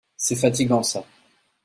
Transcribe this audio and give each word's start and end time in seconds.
C'est 0.17 0.35
fatigant 0.35 0.81
ça. 0.81 1.05